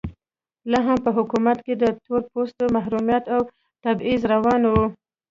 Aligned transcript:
لا 0.71 0.79
هم 0.87 0.97
په 1.05 1.11
حکومت 1.17 1.57
کې 1.65 1.73
د 1.77 1.85
تور 2.05 2.21
پوستو 2.31 2.63
محرومیت 2.75 3.23
او 3.35 3.41
تبعیض 3.83 4.21
روان 4.33 4.61
و. 4.71 4.73